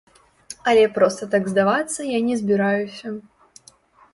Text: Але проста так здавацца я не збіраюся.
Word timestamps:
Але 0.69 0.85
проста 0.95 1.27
так 1.35 1.43
здавацца 1.51 1.99
я 2.07 2.19
не 2.31 2.35
збіраюся. 2.41 3.07